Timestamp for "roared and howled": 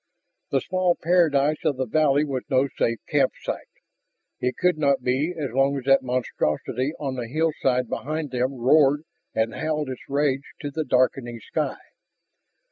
8.55-9.91